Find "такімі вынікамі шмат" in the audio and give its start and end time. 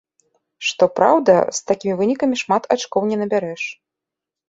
1.69-2.63